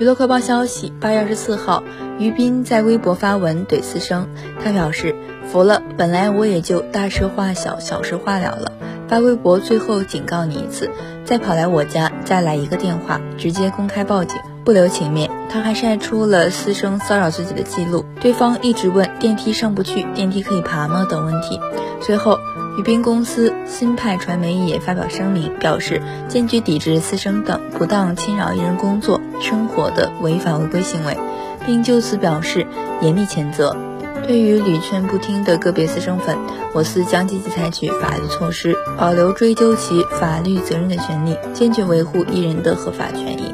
[0.00, 1.84] 娱乐快报消息：八月二十四号，
[2.18, 4.30] 于斌在微博发文怼私生，
[4.64, 5.14] 他表示
[5.46, 8.72] 服了，本来我也就大事化小，小事化了了。
[9.08, 10.88] 发微博最后警告你一次，
[11.26, 15.30] 再跑来我家，再来一个电话，直接公开报警，不留情面。
[15.50, 21.60] 他还晒出了私生骚扰自己的记录，对方一直问电梯上不去，电梯可以爬吗等问题。
[22.00, 22.38] 随后。
[22.78, 31.18] 于斌公司新派传媒也发表声明，表示坚决抵制私生等不当侵扰艺人工作生活的违法违规行为，
[31.66, 32.64] 并就此表示
[33.02, 33.76] 严厉谴责。
[34.22, 36.38] 对于屡劝不听的个别私生粉，
[36.72, 43.52] 我司将积极采取法律措施，保留追究其法律责任的权利，坚决维护艺人的合法权益。